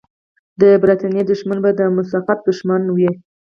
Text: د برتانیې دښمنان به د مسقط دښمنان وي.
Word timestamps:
د 0.59 0.61
برتانیې 0.81 1.23
دښمنان 1.29 1.59
به 1.63 1.71
د 1.79 1.81
مسقط 1.97 2.39
دښمنان 2.47 2.83
وي. 2.95 3.11